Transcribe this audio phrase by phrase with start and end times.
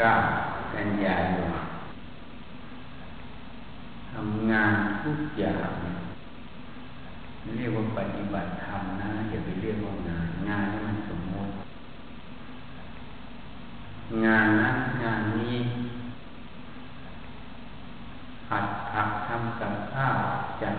[0.00, 0.14] ก้า
[0.74, 1.54] กันยายน
[4.12, 4.72] ทำงาน
[5.02, 5.70] ทุกอย่าง
[7.56, 11.52] เรียกว่าปฏิบัติธรรมนะอย่าไปเรียกว่างานงานนี่มันสมมติ
[14.24, 15.56] งานนั้นงานนี้
[18.50, 20.16] หัดผักทำกับข้าว
[20.62, 20.76] จัด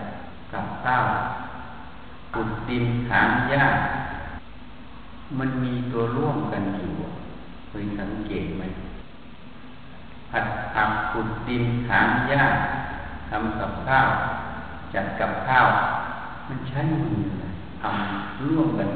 [0.52, 1.04] กับข้าว
[2.34, 3.66] ขุดดินถางหญ้า
[5.38, 6.92] มันมีตัวร่วมกันอยู่
[7.68, 8.64] เคยสังเกตไหม
[10.34, 12.44] ผัดผักขุดดินถางหญ้า
[13.30, 14.08] ทำกับข้าว
[14.94, 15.66] จัดกับข้าว
[16.48, 17.22] มันใช้มือ
[17.80, 18.88] ทำร่วมกัน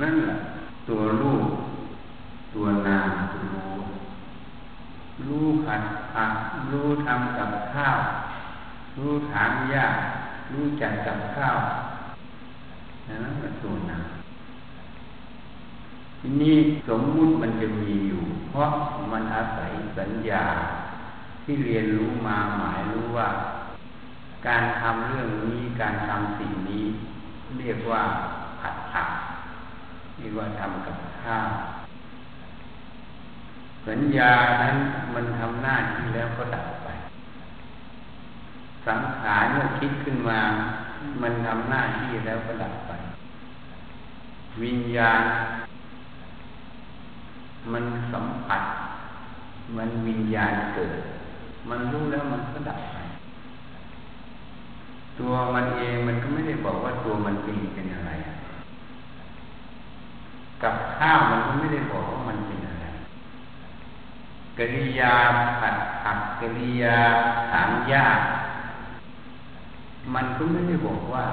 [0.00, 0.36] นั่นแหละ
[0.88, 1.46] ตัวรูป
[2.54, 3.72] ตัวนามรู้
[5.26, 5.82] รู้ผัด
[6.12, 6.32] ผัก
[6.72, 7.98] รู้ทำกับข้าว
[8.96, 9.86] รู้ถางหญ้า
[10.52, 11.56] รู้จัดกับข้าว
[13.08, 14.19] นั่นแหละตัวนาม
[16.22, 16.56] ทีนี้
[16.88, 18.70] สมมุติมันจะมีอยู่ เพราะ
[19.12, 20.44] มันอาศัยสัญญา
[21.44, 23.28] ที่เรียนรู้มาหมายรู้ว่า
[24.46, 26.84] การทำเรื่องนี้การทำสิ่งนี้
[27.58, 28.02] เรียกว่า
[28.60, 29.08] ผัดผัก
[30.18, 31.48] เรียกว่าทำกับข้าว
[33.88, 34.32] สัญญา
[34.62, 34.76] นั้น
[35.14, 36.88] มันทำหน้าที่แล้วก็ดับไป
[38.86, 40.40] สังขารเมื่อคิดขึ้นมา
[41.22, 42.92] มันทำหน้าที่แล้วก็ดับไป
[44.62, 45.22] วิญญาณ
[47.72, 48.62] มันสัมผัส
[49.76, 50.98] มันวิญญาณเกิด
[51.68, 52.96] มันรู้แล้วมันก็ดับไป
[55.18, 58.12] ตัวมันเองมันก็ไม่ได้บอกว่าตัวมันเป็นเป็นอะไร
[60.62, 62.86] กับข้าวมันก็ไม่ได้บอกว่ามันเป็นอะไร
[64.58, 65.14] กริยา
[65.60, 66.96] ผัดผักกริยา
[67.52, 68.06] ถางหญ้า
[70.14, 71.24] มันก็ไม่ได้บอกว่า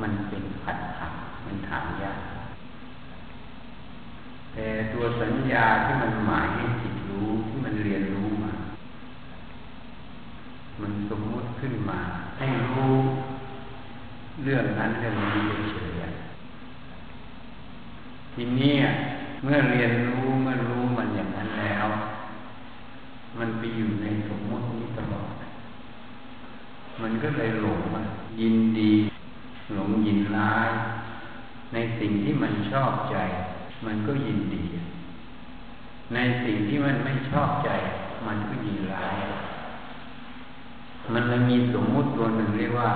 [0.00, 1.12] มันเป็นผัดผัก
[1.46, 2.12] มันถางหญ้า
[4.58, 8.52] แต่ตัวสัญญาที่มันหมายให้จิตรู้ที่มันเรียนรู้มา
[10.80, 12.00] มันสมมติขึ้นมา
[12.38, 12.92] ให้รู้
[14.44, 16.06] เรื่องนั้นเรื่องนี้เฉยๆ
[18.34, 18.74] ทีนี้
[19.42, 21.86] เมื่อเรียนรู้เมื่อรู้มันอย่างนั้นแล้ว
[23.38, 25.32] มันไปอยู่ในสมมตินี้ตลอด
[27.02, 27.80] มันก็เลยหลง
[28.40, 28.92] ยินดี
[29.74, 30.70] หลงยินร้าย
[31.72, 33.16] ในสิ่งที่มันชอบใจ
[33.84, 34.64] มันก็ยินดี
[36.14, 37.70] ในสิ่งที่มันไม่ชอบใจ
[38.26, 39.16] มันก็ยินร้าย
[41.12, 42.90] มันเลยมีสมมุติตัวหนึ่งเรียกว่า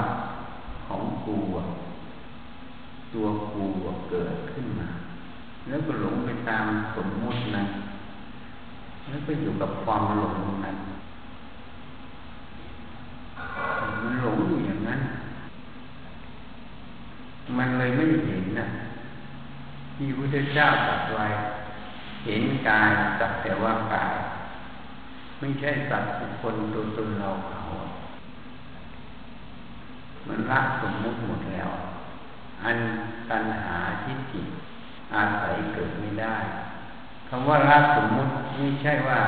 [0.86, 1.36] ของกู
[3.14, 3.62] ตัวกู
[4.10, 4.88] เกิดขึ้นมา
[5.68, 6.64] แล้วก็หลงไปตาม
[6.96, 7.68] สมมุตินั้น
[9.08, 10.76] แล้วก็อยู่กับความหลงนั้น
[14.02, 15.00] มันหลงอยู่อย่างนั้น
[17.56, 18.66] มันเลยไม่เห็นนะ
[20.02, 21.26] ที่พระเจ้าตรัสไว้
[22.26, 24.14] เห็นกายสักแต่ว่ากาย
[25.38, 27.60] ไม่ใช่สัตว์บุคคลตัวตนเราเขา
[30.28, 31.70] มันละสมมุติหมดแล้ว
[32.64, 32.78] อัน
[33.30, 34.46] ตัณหาที่จิต
[35.14, 36.36] อาศัยเกิดไม่ได้
[37.28, 39.20] คำว่าละสมมุติไม่ใช่ว่า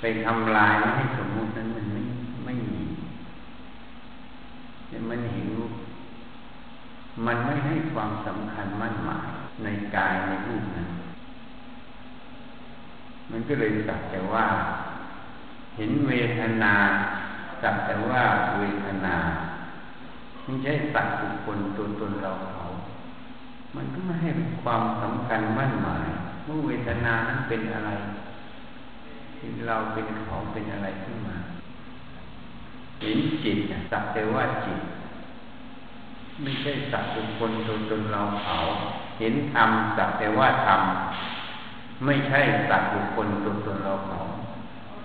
[0.00, 2.02] ไปทำลายไม่ให้สมมุตินั้นมันไม่
[2.44, 2.82] ไม่มี
[5.10, 5.48] มันเห็น
[7.26, 9.66] มันไม่ให้ความสำคัญมั่นหมาย ใน
[9.96, 10.88] กายในรูปนั้น
[13.30, 14.46] มันก็เลยสักแต่ว่า
[15.76, 16.74] เห็นเวทนา
[17.62, 18.22] สักแต่ว่า
[18.58, 19.16] เวทนา
[20.44, 22.64] ไม่ใช่สัตว์บุคคลตัวตนเราเขา
[23.74, 24.30] มันก็ไม่ให้
[24.62, 26.06] ความสำคัญมั่นหมาย
[26.46, 27.90] ว่าเวทนานั้นเป็นอะไร
[29.66, 31.36] เราเป็นเขาเป็นอะไรขึ้นมา
[33.00, 33.58] เห็นจิต
[33.90, 34.78] สักแต่ว่าจิต
[36.42, 38.56] ไม่ใช่สัตว์บุคคลตัวตนเราเขา
[39.18, 40.80] เห็นธรรมสักแต่ว่าธรรม
[42.04, 44.18] ไม่ใช่สัตว์บุคคลตัวตนเราเขา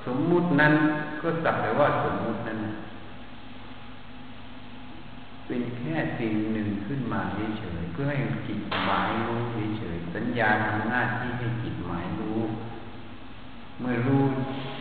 [0.06, 0.74] สมมุตินั้น
[1.22, 2.60] ก็สักแต่ว่าสมมุตินั้น
[5.48, 8.18] เป็นแค่สิ่งหนึ่งขึ้นมาเฉยเพื่อให้
[8.48, 9.40] จิตหมายรู้
[9.78, 12.40] เฉยสัญญาทำหน้าที่ให้จิตหมายรู้
[13.80, 14.24] เมื่อรู้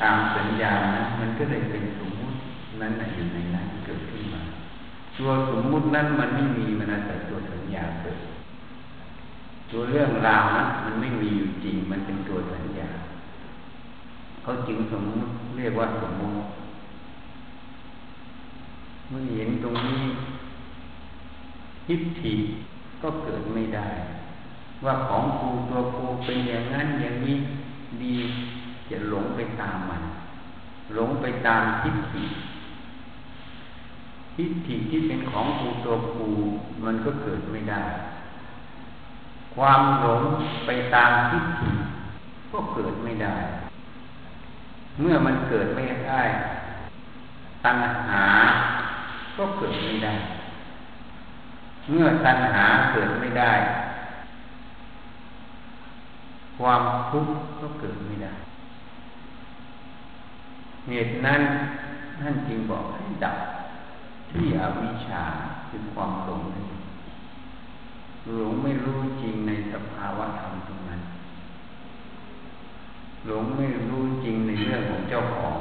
[0.02, 2.36] ตามสัญญานะมันก็เลยเป็นสมมุติ
[2.80, 4.17] นั้นอยู่ในนั้นเกิดขึ้น
[5.18, 8.18] ตัวสมมุตินั้นมันไม่มีมันอาศัยตัวสัญญาเกิด
[9.70, 12.88] ตัวเรื่องราวนะมันไม่มีอยู่จริง มันเป็นตัวสัญญา
[14.42, 16.34] เขาจึงสมมุติเรียกว่าสมมุติ
[19.08, 20.02] เมื่อเห็นตรงนี้
[21.86, 22.34] ทิฏฐิ
[23.02, 23.88] ก็เกิดไม่ได้
[24.84, 27.36] ว่าของครูตัวครูเป็นอย่างนั้นอย่างนี้
[28.02, 28.16] ดี
[28.90, 30.02] จะหลงไปตามมัน
[30.94, 32.24] หลงไปตามทิฏฐิ
[34.40, 36.28] ทิฏฐิที่เป็นของครูตัวครู
[36.84, 37.84] มันก็เกิดไม่ได้
[39.54, 40.22] คความหลง
[40.66, 41.70] ไปตามทิฏฐิ
[42.52, 43.36] ก็เกิดไม่ได้
[45.00, 46.22] เมื่อมันเกิดไม่ได้
[47.64, 48.24] ตัณหา
[49.36, 50.14] ก็เกิดไม่ได้
[51.90, 53.52] เมื่อตัณหาเกิดไม่ได้
[56.58, 58.32] ความทุกข์ก็เกิดไม่ได้
[60.88, 61.40] เหตุนั้น
[62.20, 63.36] ท่านจึงบอกให้ดับ
[64.30, 65.22] ที่อวิชชา
[65.68, 66.42] คือความหลง
[68.36, 71.00] หลงไม่รู้จริงในสภาวะธรรมตรงนั้น
[73.26, 75.56] หลงไม่รู้จริงในเรื่องของเจ้าของ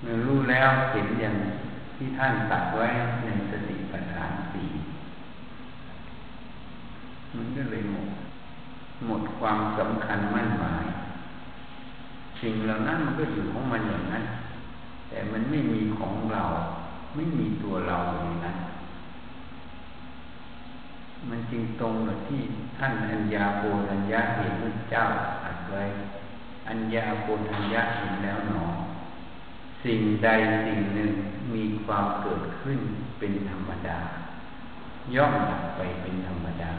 [0.00, 1.36] เมื่อรู้แล้วเห็นอย่าง
[1.96, 2.86] ที่ท่านตัดไว้
[3.24, 4.68] ในสติปัฏฐานสี่
[7.36, 8.08] มันก็เลยหมด
[9.06, 10.86] หมดความสำคัญมั่นหมาย
[12.40, 14.24] สิ่งเหล่านั้นมันก็อยู่ของมันอย่างนั้น
[15.12, 16.44] แต่มันไม่มีของเรา
[17.14, 18.56] ไม่มีตัวเราอย่นั้น
[21.28, 22.40] มันจึงตรงกับที่
[22.78, 25.04] ท่านอัญญาโกนัญญาเห็นพระเจ้า
[25.44, 25.84] อัดไว้
[26.68, 28.64] อัญญาโกนัญญาเห็นแล้วหนอ
[29.84, 30.28] สิ่งใด
[30.64, 31.10] สิ่งหนึ่ง
[31.54, 32.78] มีความเกิดขึ้น
[33.18, 33.98] เป็นธรรมดา
[35.14, 36.70] ย่อมดับไปเป็นธรรมดา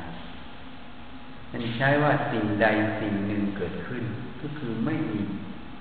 [1.51, 2.65] มันใช้ว่าสิ่งใด
[3.00, 4.03] สิ่งหนึ่งเกิดขึ้น
[4.41, 5.19] ก็คือไม่มี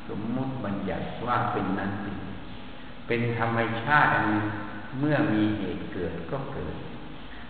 [0.08, 2.16] สมมุติบัญญัติว่าเป็นนั้นเป็น
[3.14, 4.28] เป็นธรรมชาติอัน
[5.00, 6.74] เมื่อมีเหตุเกิดก็เกิด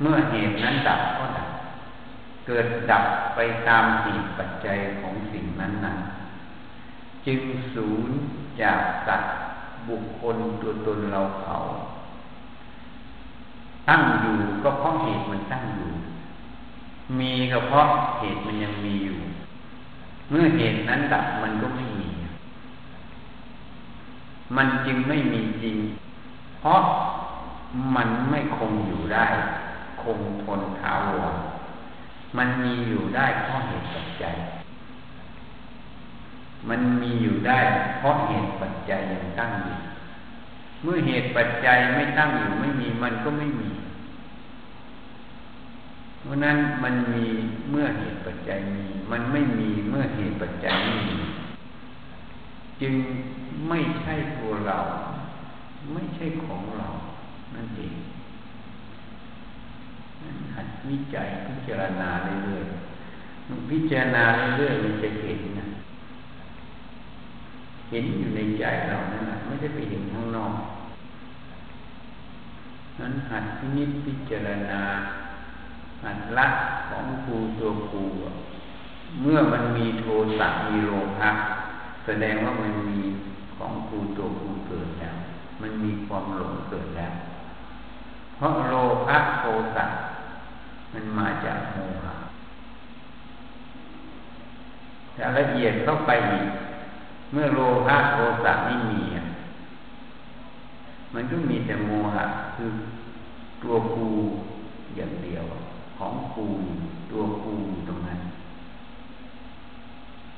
[0.01, 1.49] เมื่อเหตุนั้นดับก็ดับ
[2.47, 3.05] เกิดดับ
[3.35, 3.39] ไป
[3.69, 5.99] ตามเหตุปัจจัยของสิ่งนั้นนั้น
[7.27, 7.41] จึง
[7.75, 8.11] สูญ
[8.61, 9.33] จากสัตว์
[9.89, 11.57] บุคคลตัวตนเราเขา
[13.89, 15.91] ตั้งอยู่ก็เพราะเหตุมันตั้งอยู่
[17.19, 17.87] มีก็เพราะ
[18.19, 19.19] เหตุมันยังมีอยู่
[20.31, 22.02] เมื่อเหตุนั้นดับมันก็ไม่มี
[24.57, 25.77] มันจึงไม่มีจริง
[26.61, 26.81] เพราะ
[27.97, 29.27] มันไม่คงอยู่ได้
[30.03, 31.35] คงทนถาวร
[32.37, 34.35] มันมีอยู่ได้เพราะเหตุปัจจัย
[36.69, 37.59] มันมีอยู่ได้
[37.99, 39.77] เพราะเหตุปัจจัยยังตั้งอยู่
[40.83, 43.71] เมื่อเหตุปัจจัยไม่ตั้งอยู่ไม่มีมันก็ไม่มี
[46.23, 47.25] เพราะนั้นมันมี
[47.71, 51.19] เมื่อเหตุปัจจัยมี มันไม่มีเมื่อเหตุปัจจัยไม่มี
[52.81, 52.95] จึง
[53.69, 54.79] ไม่ใช่ตัวเรา
[55.93, 56.89] ไม่ใช่ของเรา
[57.55, 57.95] นั่นเอง
[60.55, 64.23] หัดวิจัยพิจารณาเรื่อยๆพิจารณา
[64.57, 65.67] เรื่อยๆมันจะเห็นนะ
[67.91, 70.55] เห็นอยู่ในใจเรานั่นแหละไม่ได้ไปเห็นข้างนอก
[72.99, 74.83] นั้นหัดพินิจพิจารณา
[76.05, 76.47] หัดละ
[76.89, 78.03] ของครูตัวครู
[79.21, 80.05] เมื่อมันมีโท
[80.39, 81.31] สะมีโลภะ
[82.07, 83.01] แสดงว่ามันมี
[83.63, 85.17] ของครูตัวครูเกิดแล้ว
[85.61, 87.13] มันมีความหลงเกิดแล้ว
[88.37, 88.75] เพราะโล
[89.07, 89.45] ภะโท
[89.75, 89.85] สะ
[90.93, 92.15] มันมาจากโมหะ
[95.15, 96.49] แต่ละเอียดเข้าไปอีก
[97.33, 99.03] เมื่อโลภะโทสะไม่มี
[101.15, 102.25] มันก็มีแต่โมหะ
[102.57, 102.71] คือ
[103.63, 104.09] ตัวกู
[104.97, 105.45] อย่างเดียว
[105.99, 106.47] ของกู
[107.11, 107.55] ตัวกู
[107.89, 108.21] ตรงนั้น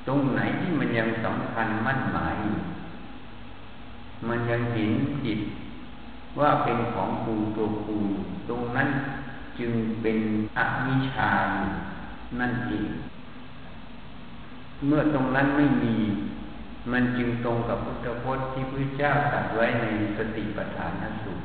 [0.07, 2.57] ตรงไหนที่มันยังสำคัญมั่นหมายอยู่
[4.29, 4.93] มันยังเห็น
[5.25, 5.41] จิต
[6.39, 7.99] ว่าเป็นของกูตัวกู
[8.49, 8.89] ตรงนั้น
[9.59, 10.19] จึงเป็น
[10.57, 11.31] อวิชา
[12.41, 12.89] นั่นเอง
[14.87, 15.97] เมื่อตรงนั้นไม่มี
[16.93, 21.45] มันจึงตรงกับพุทธพจน์ที่พระเจ้าตรัสไว้ในสติปัฏฐานสูตร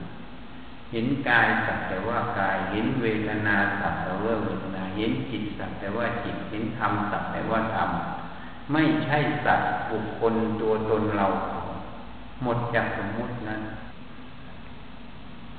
[0.91, 7.89] เห็นกายสักแต่ว่ากาย เห็นเวทนาสักแต่ว่าเวทนา เห็นจิตสักแต่ว่าจิต เห็นธรรมสักแต่ว่าธรรม
[8.73, 11.58] ไม่ใช่สัตว์บุคคลตัวตนเราเขา
[12.43, 13.61] หมดจากสมมุตินั้น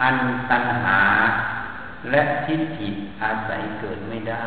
[0.02, 0.16] อัน
[0.50, 1.00] ตัณหา
[2.10, 2.88] และทิฏฐิ
[3.22, 4.46] อาศัยเกิดไม่ได้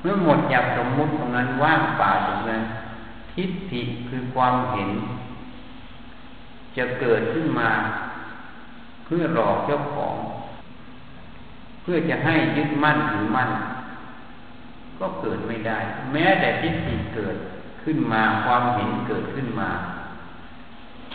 [0.00, 2.62] เมื่อหมดจากสมมุติตรงนั้นว่างเปล่าตรงนั้น
[3.32, 4.90] ทิฏฐิคือความเห็น
[6.76, 7.70] จะเกิดขึ้นมา
[9.04, 10.16] เพื่อหลอกเจ้าของ
[11.82, 13.50] เพื่อจะให้ยึดมั่นถือมั่น
[14.98, 15.78] ก็เกิดไม่ได้
[16.12, 17.36] แม้แต่ทิฏฐิเกิด
[17.84, 19.70] ขึ้นมาความเห็นเกิดขึ้นมา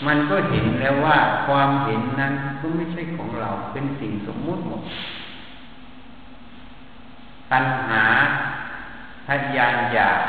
[0.06, 4.82] มันก็เห็นแล้วว่าความเห็นนั้นก็ไม่ใช่ของเราเป็นสิ่งสมมุติหมด
[7.52, 8.04] ตัณหา
[9.28, 10.20] ทยานอยาก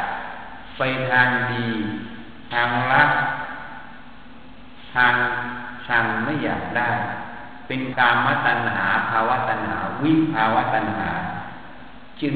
[0.79, 1.67] ไปทางดี
[2.53, 3.11] ทางรัก
[4.95, 5.15] ทาง
[5.87, 6.91] ชังไม่อยากได้
[7.67, 11.11] เป็นกามตัณหาภาวะตัณหา วิภาวะตัณหา
[12.23, 12.35] จึง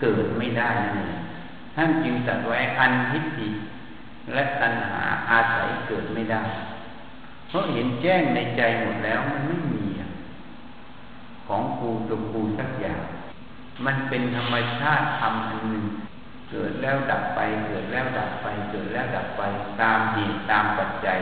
[0.00, 1.14] เกิดไม่ได้นั่นเอง
[1.74, 3.48] ท่านจึงตัดไว้อันทิฏฐิ
[4.34, 6.42] และตัณหาอาศัยเกิดไม่ได้
[7.48, 9.84] เพราะเห็นแจ้งในใจหมดแล้วมันไม่มี
[11.46, 13.00] ของครูตัวครูสักอย่าง
[13.84, 15.84] มันเป็นธรรมชาติธรรมอันหนึ่ง
[16.50, 19.42] เกิดแล้วดับไป เกิดแล้วดับไป เกิดแล้วดับไป
[19.80, 21.18] ตามเหตุตามปัจจัย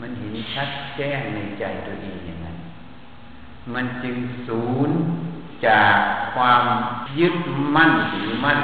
[0.00, 2.56] มันเห็นชัดแจ้งในใจตัวเองอย่างนั้น
[3.74, 4.16] มันจึง
[4.46, 4.98] ศูนย์
[5.66, 5.96] จาก
[6.34, 6.64] ความ
[7.18, 7.36] ยึด
[7.74, 8.58] มั่นถือมั่น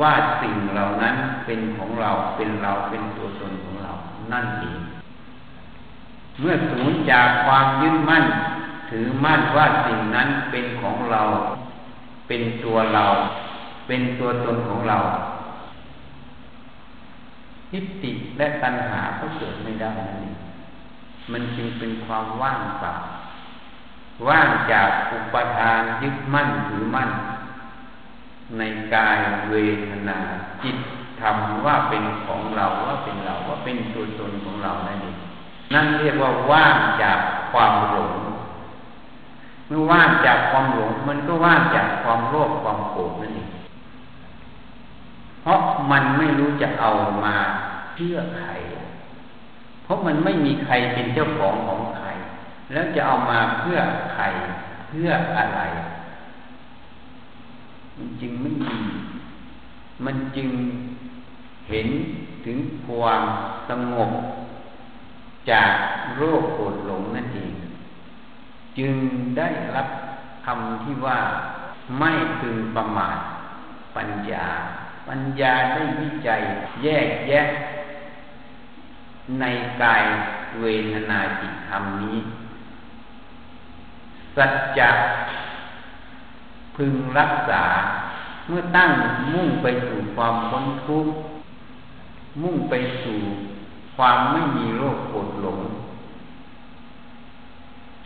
[0.00, 0.12] ว่า
[0.42, 3.92] สิ่งเหล่านั้นเป็นของเราเป็นเราเป็นตัวตนของเรา
[4.32, 4.78] นั่นเอง
[6.40, 8.24] เมื่อศูนย์จากความยึดมั่น
[8.90, 11.22] ถือมั่นว่าสิ่งนั้นเป็นของเรา
[12.28, 13.04] เป็นตัวเรา
[13.86, 14.98] เป็นตัวตนของเรา
[17.70, 20.34] ทิฏฐิและตัณหาก็เกิดไม่ได้นั่นเอง
[21.32, 22.94] มันจึงเป็นความว่างเปล่า
[24.28, 27.10] ว่างจากอุปทานยึดมั่นถือมั่น
[28.58, 28.62] ใน
[28.94, 29.18] กาย
[29.50, 29.54] เว
[29.88, 30.18] ทนา
[30.62, 30.76] จิต
[31.20, 35.16] ทำว่าเป็นของเราว่าเป็นเราว่าเป็นตัวตนของเรานั่นเอง
[35.74, 37.18] นั่นเรียกว่าว่างจาก
[37.52, 38.12] ความหลง
[39.66, 43.48] เมื่อว่างจากความหลง มันก็ว่างจากความโลภความโกรธนั่นเอง
[45.42, 45.60] เพราะ
[45.90, 46.90] มันไม่รู้จะเอา
[47.24, 47.36] มา
[47.94, 48.50] เชื่อใคร
[49.84, 52.08] เพราะมันไม่มีใครเป็นเจ้าของของใคร
[52.72, 53.78] แล้วจะเอามาเพื่อ
[54.14, 54.24] ใคร
[54.88, 55.60] เพื่ออะไร
[57.98, 58.76] มันจึงไม่มี
[60.04, 60.48] มันจึง
[61.68, 61.88] เห็น
[62.44, 63.22] ถึงความ
[63.68, 64.10] สงบ
[65.50, 65.72] จาก
[66.16, 67.52] โรคโกรธหลงนั่นเอง
[68.78, 68.94] จึง
[69.38, 69.88] ได้รับ
[70.46, 71.18] คำที่ว่า
[71.98, 73.18] ไม่พึงประมาท
[73.96, 74.46] ปัญญา
[75.08, 76.40] ปัญญาได้วิจัย
[76.82, 77.40] แยกแยะ
[79.40, 79.44] ใน
[79.82, 80.04] กาย
[80.60, 82.18] เวทนาจิตธรรมนี้
[84.36, 84.90] สัจจะ
[86.76, 87.64] พึงรักษา
[88.46, 88.90] เมื่อตั้ง
[89.32, 91.12] มุ่งไปสู่ความพ้นทุกข์
[92.42, 93.18] มุ่งไปสู่
[93.96, 95.60] ความไม่มีโรคปวดหลง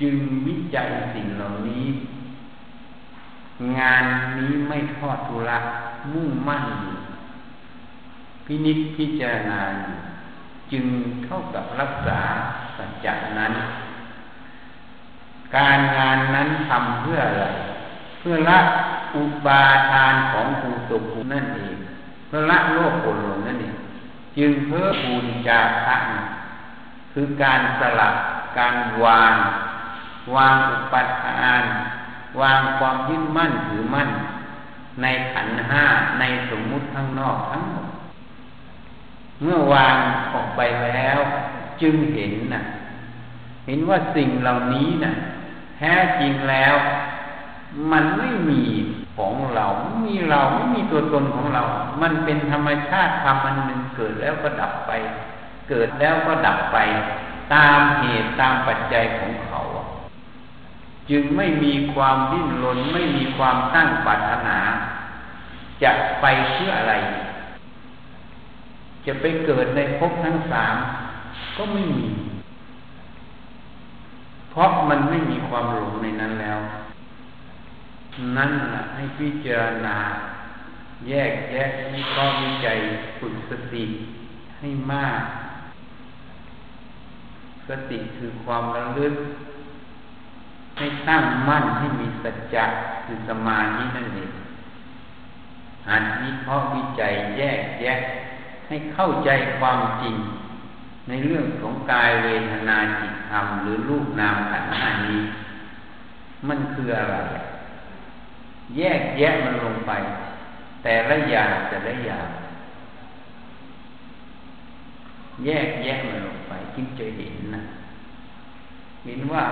[0.00, 1.86] จึงวิจัยสิ่งเหล่านี้
[3.78, 4.04] งาน
[4.38, 5.58] นี้ไม่ทอดทุระ
[6.12, 6.64] มุ่งมั่น
[8.46, 9.60] พินิจพิจารณา
[10.72, 10.84] จึง
[11.24, 12.20] เท่ากับรักษา
[12.76, 13.52] สัจจะนั้น
[15.56, 17.46] การงานนั้นทำเพื่ออะไร
[18.18, 18.58] เพื่อละ
[19.16, 21.76] อุปาทานของภูตุภูนั่นเอง
[22.26, 23.76] เพื่อละโลกโกรธนั่นเอง
[24.36, 25.96] จึงเพื่อปูนจาระ
[27.12, 28.14] คือการสลับ
[28.58, 29.34] การวาง
[30.34, 31.62] วางอุปทาน
[32.40, 34.08] วางความยึดมั่นถือมั่น
[35.02, 35.84] ในขันห้า
[36.18, 37.88] ในสมมุติทั้งนอกทั้งหมด
[39.42, 39.96] เมื่อวาง
[40.32, 41.18] ออกไปแล้ว
[41.82, 42.62] จึงเห็นนะ
[43.66, 45.14] เห็นว่าสิ่งเหล่านี้นะ่ะ
[45.76, 46.74] แท้จริงแล้ว
[47.92, 48.62] มันไม่มี
[49.16, 51.62] ของเราไม่มีเราไม่มีตัวตนของเรา
[52.02, 54.92] มันเป็นธรรมชาติธรรมอันหนึ่งเกิดแล้วก็ดับไป
[55.68, 56.78] เกิดแล้วก็ดับไป
[57.54, 59.60] ตามเหตุตามปัจจัยของเขา
[61.10, 64.58] จึงไม่มีความดิ้นรนไม่มีความตั้งปรารถนา
[65.82, 66.94] จะไปเพื่ออะไร
[69.06, 70.74] จะไปเกิดในภพทั้งสาม
[71.56, 72.08] ก็ไม่มี
[74.50, 76.58] เพราะมันไม่มีความหลงในนั้นแล้ว
[78.36, 79.96] นั่นแหละให้พิจารณา
[81.08, 82.78] แยกแยะให้ข้อวิจัย
[83.18, 83.84] ฝึกสติ
[84.58, 85.22] ให้มาก
[87.68, 89.14] สติคือความระลึก
[90.78, 92.64] ให้ตั้งมั่นให้มีสัจจะ
[93.04, 94.30] คือสมาธินั่นเอง
[95.88, 97.94] หันวิเคราะห์วิจัยแยกแยะ
[98.68, 100.16] ให้เข้าใจความจริง
[101.08, 105.20] ในเรื่องของกายเวทนาจิตธรรม หรือรูปนามขันธ์นี้
[106.48, 107.16] มันคืออะไร
[108.76, 109.92] แยกแยะมันลงไป
[110.82, 112.28] แต่ละอย่างแต่ละอย่าง
[115.44, 117.62] แยกแยะมันลงไปจึงจะเห็นนะ
[119.04, 119.44] เห็นว่า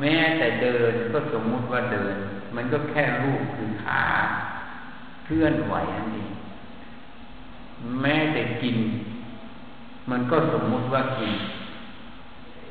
[0.00, 2.16] แม้แต่เดินก็สมมุติว่าเดิน
[2.56, 4.04] มันก็แค่รูปคือขา
[5.24, 6.30] เคลื่อนไหวนั่นเอง
[8.02, 8.78] แม้แต่กิน
[10.10, 11.34] มันก็สมมุติว่ากิน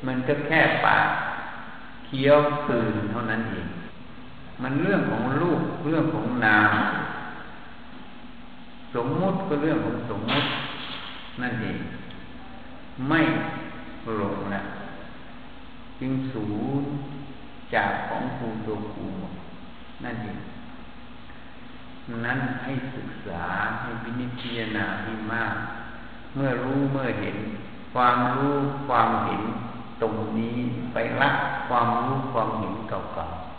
[0.06, 1.08] มันก็แค่ปาก
[2.06, 2.38] เคี้ยว
[2.70, 3.66] ตื่นเท่านั้นเอง
[4.62, 6.72] มันเรื่องของรูปเรื่องของนาม
[8.94, 10.48] สมมุติก็เรื่องของสมมุติ
[11.40, 11.78] นั่นเอง
[13.08, 13.20] ไม่
[14.16, 14.62] หลงนะ
[16.00, 16.46] จึงสู
[16.80, 16.82] ญ
[17.74, 19.06] จากของครูตัวครู
[20.04, 20.38] นั่นเอง
[22.24, 23.44] นั้นให้ศึกษา
[23.80, 25.54] ให้พินิจพิจารณาให้มาก
[26.34, 27.36] เมื่อรู้เมื่อเห็น
[27.94, 28.54] ความรู้
[28.88, 29.42] ความเห็น
[30.02, 30.56] ตรงนี้
[30.92, 31.30] ไปละ
[31.68, 33.51] ความรู้ความเห็นเก่าๆ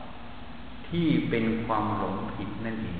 [0.94, 3.00] ที่เป็นความหลงผิดนั่นเอง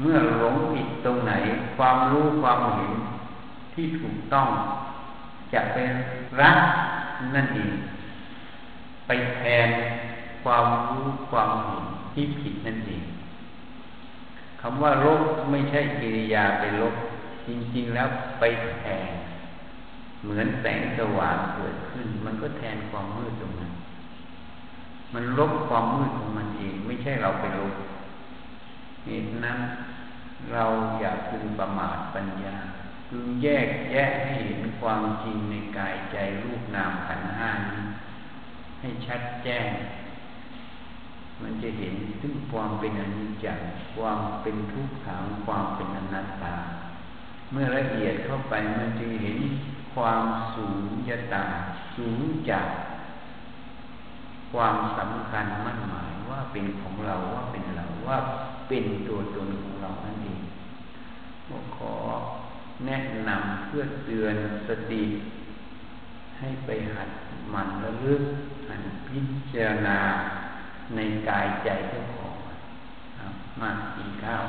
[0.00, 1.32] เมื่อหลงผิดตรงไหน
[1.76, 2.92] ความรู้ความเห็น
[3.74, 4.48] ที่ถูกต้อง
[5.52, 5.88] จะเป็น
[6.40, 6.58] รัก
[7.34, 7.72] นั่นเอง
[9.06, 9.68] ไปแทน
[10.44, 11.84] ความรู้ความเห็น
[12.14, 13.02] ที่ผิดนั่นเอง
[14.60, 16.94] คำว่าลบไม่ใช่กิริยาไปลบ
[17.46, 18.08] จริงๆแล้ว
[18.38, 18.44] ไป
[18.78, 19.10] แทน
[20.24, 23.72] เหมือนแสงสว่างเกิดขึ้น มันก็แทนความมืดตรงนั้น
[25.14, 27.74] มันลบความมืดของมันเอง ไม่ใช่เราไปลบ
[29.06, 29.58] เหตุนั้น
[30.52, 30.64] เรา
[31.00, 32.56] อยากพึงประมาทปัญญา
[33.08, 37.82] พึงแยกแยะให้เห็นความจริงในกายใจรูปนามขันห้านี้
[38.80, 39.68] ให้ชัดแจ้ง
[41.42, 46.56] มันจะเห็นถึงความเป็นอนิจจ์ความเป็นทุกขังความเป็นอนัตตา
[47.50, 49.38] เมื่อละเอียดเข้าไปมันจะเห็น
[49.94, 50.24] ความ
[50.54, 51.44] สูงยตา
[51.96, 52.18] สูง
[52.50, 52.66] จาก
[54.52, 58.18] ความสำคัญมั่นหมายว่าเป็นของเราว่าเป็นเราว่า
[58.68, 60.40] เป็นตัวตนของเรานั่นเอง
[61.76, 61.94] ขอ
[62.86, 64.36] แนะนำเพื่อเตือน
[64.68, 65.04] สติ
[66.38, 67.10] ให้ไปหัด
[67.52, 68.22] มันระลึก
[68.68, 69.20] หันพิ
[69.52, 69.98] จารณา
[70.94, 72.34] ในกายใจเจ้าของ
[73.60, 74.44] มากินข้าว